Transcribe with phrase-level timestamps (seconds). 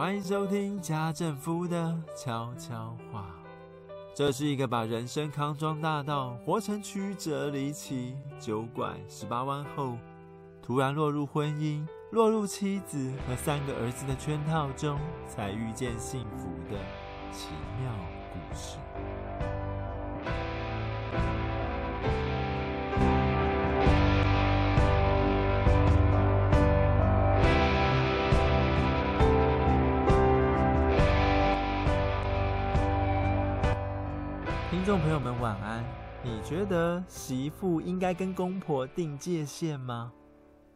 [0.00, 3.26] 欢迎收听家政夫的悄悄话。
[4.14, 9.98] 这是一个把人生康庄大道活成曲折离奇、九拐十八弯后，
[10.62, 14.98] 突然落入婚姻、落入妻子和三个儿子的圈套中，
[15.28, 16.78] 才遇见幸福的
[17.30, 17.48] 奇
[17.78, 17.92] 妙
[18.32, 18.78] 故事。
[34.90, 35.84] 众朋友们，晚安。
[36.24, 40.12] 你觉得媳妇应该跟公婆定界限吗？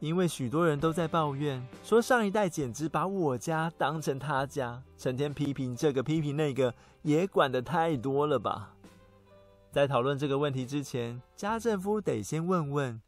[0.00, 8.74] 因为许多人都在抱怨，说上一代简直把我家当成他家，成天批评这个批评那个，也管得太多了吧？
[9.70, 13.00] 在讨论这个问题之前，家政夫得先问问：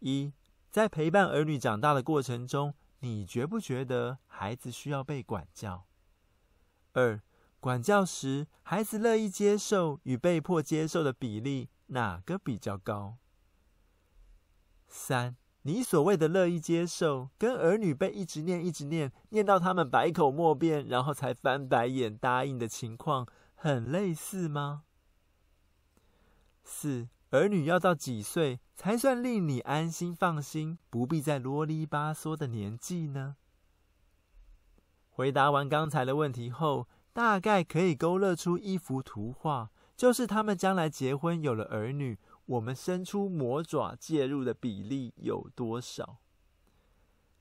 [0.00, 0.34] 一，
[0.68, 5.86] 在陪伴儿女长大的过程中，你觉不觉得孩子需要被管教？
[6.92, 7.22] 二，
[7.62, 13.18] 管教时，孩子乐意接受与被迫接受的比例哪个比较高？
[14.88, 24.82] 三，你所谓的乐意接受，跟儿女被一直念、一直念，念到他们百口莫辩，然后才翻白眼答应的情况，很类似吗？
[26.64, 33.36] 四，儿女要到几岁才算令你安心放心，不必再啰里吧嗦的年纪呢？
[35.10, 46.18] 回答完刚才的问题后，大概可以勾勒出一幅图画，就是他们将来结婚有了儿女，我们伸出魔爪介入的比例有多少？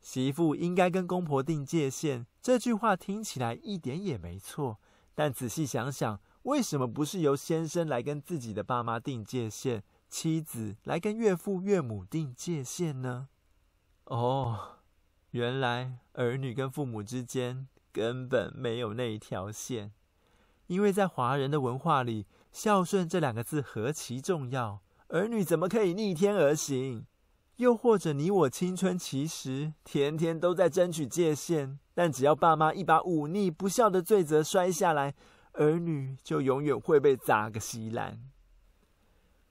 [0.02, 4.80] 媳妇应该跟公婆定界限，这句话听起来一点也没错。
[5.14, 13.30] 但仔细想想，为什么不是由先生来跟自己的爸妈定界限，妻子来跟岳父岳母定界限呢？
[14.06, 14.80] 哦，
[15.32, 17.68] 原来儿女跟父母之间。
[17.92, 19.92] 根本没有那一条线，
[20.68, 27.06] 因为在华人的文化里，孝顺这两个字何其重要，儿女怎么可以逆天而行？
[27.58, 35.14] 又或者你我青春期时，天天都在争取界限，但只要爸妈一把忤逆不孝的罪责摔下来，
[35.54, 38.20] 儿女就永远会被砸个稀烂。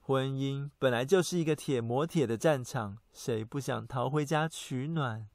[0.01, 5.29] 婚姻本来就是一个铁磨铁的战场，谁不想逃回家取暖？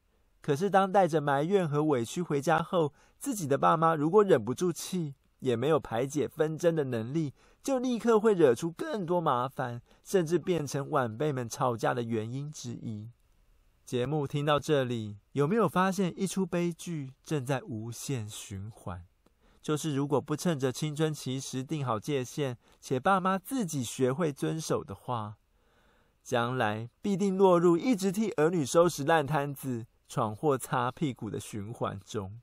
[0.46, 7.34] 可是，当带着埋怨和委屈回家后，自己的爸妈如果忍不住气，也没有排解纷争的能力，
[7.64, 13.10] 就立刻会惹出更多麻烦，甚至变成晚辈们吵架的原因之一。
[13.88, 19.04] 节目听到这里，有没有发现一出悲剧正在无限循环？
[19.64, 25.38] 就是如果不趁着青春期时定好界限，且爸妈自己学会遵守的话，
[26.24, 29.88] 将来必定落入一直替儿女收拾烂摊子。
[30.08, 32.40] 闯祸擦屁股的循环中，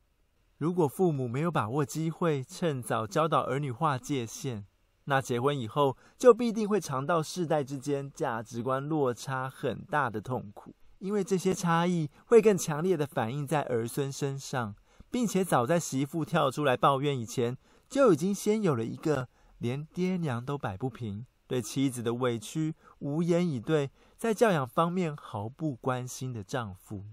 [0.58, 4.64] 如果父母没有把握机会，趁早教导儿女划界限，
[5.04, 10.74] 那结婚以后就必定会尝到世代之间价值观落差很大的痛苦。
[10.98, 14.76] 因为这些差异会更强烈的反映在儿孙身上，
[15.10, 17.56] 并且早在媳妇跳出来抱怨以前，
[17.88, 27.04] 就已经先有了一个连爹娘都摆不平，对妻子的委屈无言以对，在教养方面毫不关心的丈夫。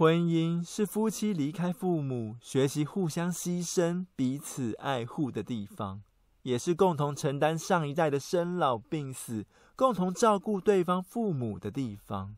[0.00, 6.00] 婚姻是夫妻离开父母，学习互相牺牲、彼此爱护的地方，
[6.40, 9.44] 也是共同承担上一代的生老病死，
[9.76, 12.34] 共同照顾对方父母的地方。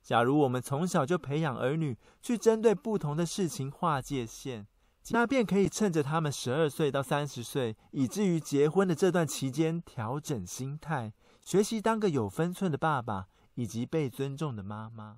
[0.00, 4.68] 假如我们从小就培养儿女去针对不同的事情划界限，
[5.10, 11.12] 那便可以趁着他们十二岁到三十岁，以至于结婚的这段期间调整心态，
[11.44, 13.26] 学习当个有分寸的爸爸
[13.56, 15.16] 以及被尊重的妈妈。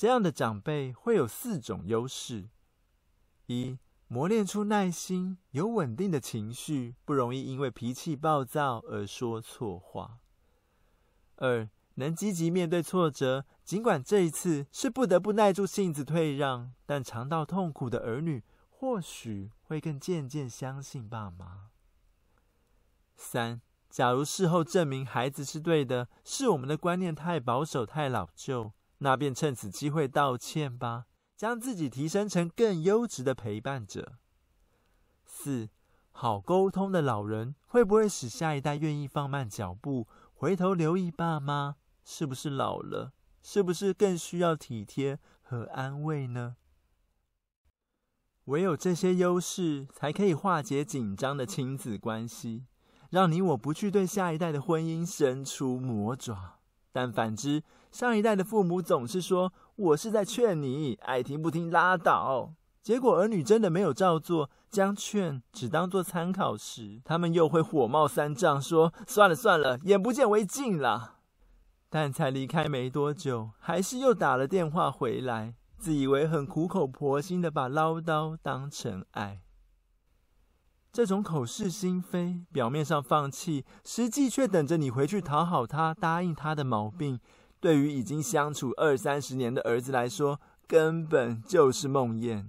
[0.00, 2.48] 这样的长辈会有四种优势：
[3.48, 3.78] 一、
[4.08, 10.20] 磨练出耐心，有稳定的情绪，不容易因为脾气暴躁而说错话；
[11.36, 21.68] 二、能积极面对挫折，尽管这一次是不得不耐住性子退让，但尝到痛苦的儿女或许会更渐渐相信爸妈；
[23.18, 23.60] 三、
[23.90, 28.72] 假如事后证明孩子是对的，是我们的观念太保守、太老旧。
[29.00, 31.06] 那便趁此机会道歉吧，
[31.36, 34.18] 将自己提升成更优质的陪伴者。
[35.24, 35.70] 四，
[36.10, 43.12] 好沟通的老人会不会使下一代愿意放慢脚步，回头留意爸妈是不是老了，
[43.42, 46.56] 是不是更需要体贴和安慰呢？
[48.44, 52.66] 唯有这些优势，才可以化解紧张的亲子关系，
[53.08, 56.59] 让你我不去对下一代的婚姻伸出魔爪。
[56.92, 71.16] 但反之，上一代的父母总是说：“我是在劝你，爱听不听拉倒。”结果儿女真的没有照做，将劝只当作参考时，他们又会火冒三丈，说：“算了算了，眼不见为净了。”
[71.92, 79.42] 但才离开没多久，还是又打了电话回来，自以为很苦口婆心的把唠叨当成爱。
[80.92, 87.20] 这种口是心非，表面上放弃，实际却等着你回去讨好他、答应他的毛病，
[87.60, 92.46] 对于已经相处二三十年的儿子来说，根本就是梦魇。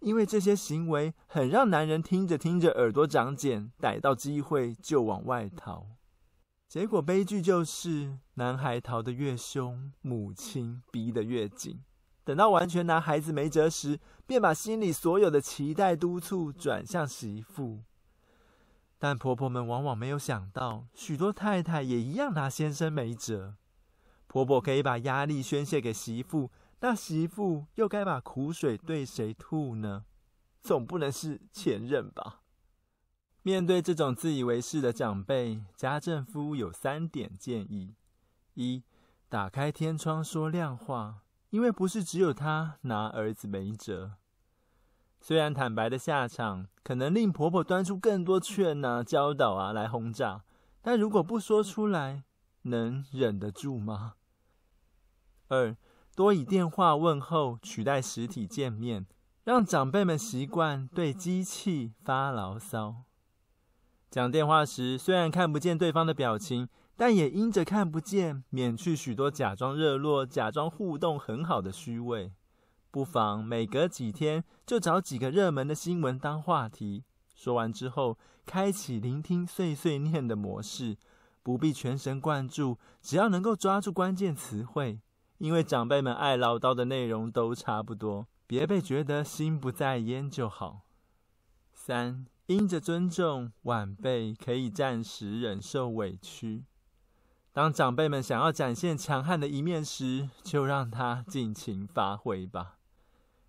[0.00, 5.86] 因为这些行为很让男人听着听着耳朵长茧，逮到机会就往外逃。
[6.68, 11.80] 结果悲剧就是，男孩逃得越凶，母亲逼得越紧。
[12.26, 17.84] 等到完全拿孩子没辙时，便把心里所有的期待督促转向媳妇。
[18.98, 23.54] 但婆婆们往往没有想到，许多太太也一样拿先生没辙。
[24.26, 26.50] 婆婆可以把压力宣泄给媳妇，
[26.80, 30.04] 那媳妇又该把苦水对谁吐呢？
[30.60, 32.40] 总不能是前任吧？
[33.42, 37.94] 面对这种自以为是的长辈，家政夫有三点建议：
[38.54, 38.82] 一、
[39.28, 44.12] 打开天窗说亮话，因为不是只有他拿儿子没辙。
[45.20, 50.44] 虽然坦白的下场可能令婆婆端出更多劝啊、教导啊来轰炸，
[50.82, 52.24] 但如果不说出来，
[52.62, 54.14] 能忍得住吗？
[55.48, 55.76] 二、
[56.14, 59.06] 多以电话问候取代实体见面，
[59.44, 63.04] 让长辈们习惯对机器发牢骚。
[64.10, 72.32] 讲电话时，虽然看不见对方的表情，但也因着看不见，免去许多假装热络、假装互动很好的虚伪。
[72.90, 77.04] 不妨每隔几天就找几个热门的新闻当话题，
[77.34, 80.96] 说完之后，开启聆听碎碎念的模式，
[81.42, 85.00] 不必全神贯注，只要能够抓住关键词汇。
[85.38, 90.86] 因为长辈们爱唠叨的内容都差不多，别被觉得心不在焉就好。
[91.72, 92.26] 三。
[92.46, 96.64] 因着尊重晚辈，可以暂时忍受委屈。
[97.56, 102.76] 当长辈们想要展现强悍的一面时，就让他尽情发挥吧。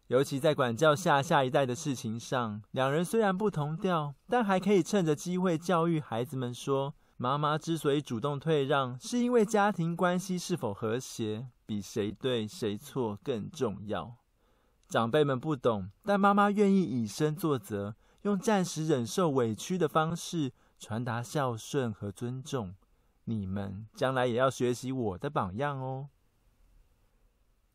[0.07, 14.15] 尤其在管教下下一代的事情上，两人虽然不同调，但还可以趁着机会教育孩子们说：妈妈之所以主动退让，是因为家庭关系是否和谐，比谁对谁错更重要。
[14.88, 17.94] 长辈们不懂，但妈妈愿意以身作则。
[18.21, 22.74] 用暂时忍受委屈的方式传达孝顺和尊重，
[23.29, 26.07] 你们将来也要学习我的榜样哦。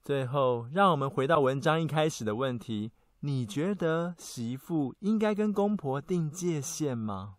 [0.03, 2.91] 最后，让我们回到文章一开始的问题：
[3.21, 7.37] 你觉得媳妇应该跟公婆定界限吗？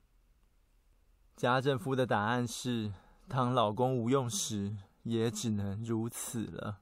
[1.35, 2.93] 家政夫的答案是：
[3.27, 6.81] 当老公无用时，也只能如此了。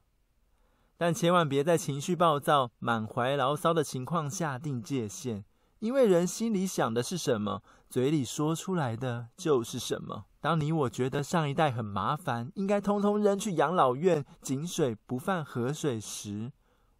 [0.98, 5.46] 但千万别在情绪暴躁、满怀牢骚的情况下定界限。
[5.80, 10.26] 因为人心里想的是什么，嘴里说出来的就是什么。
[10.42, 16.52] 当你我觉得上一代很麻烦，应该通通扔去养老院，井水不犯河水时，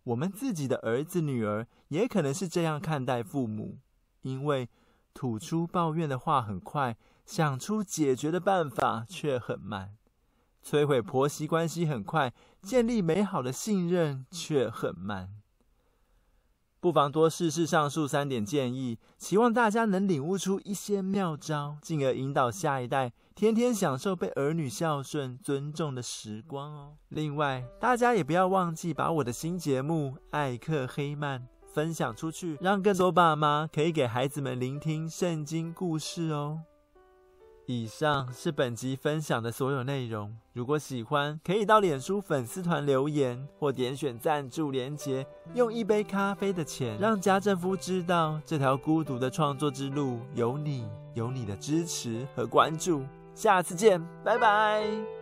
[0.04, 3.80] 我们自己的儿子女儿也可能是这样看待父母。
[4.22, 4.70] 因为
[5.16, 9.96] 吐出抱怨的话很快，想出解决的办法却很慢；
[10.64, 15.41] 摧毁婆媳关系很快，建立美好的信任却很慢。
[16.82, 26.94] 不妨多试试上述三点建议，希望大家能领悟出一些妙招，进而引导下一代天天享受被儿女孝顺、尊重的时光哦。
[27.10, 36.62] 另外，大家也不要忘记把我的新节目《艾克黑曼》分享出去，让更多爸妈可以给孩子们聆听圣经故事哦。
[37.66, 40.36] 以上是本集分享的所有内容。
[40.54, 53.04] 如果喜欢，可以到脸书粉丝团留言或点选赞助连结，用一杯咖啡的钱，让家政夫知道这条孤独的创作之路有你，有你的支持和关注。
[53.34, 55.21] 下次见，拜拜。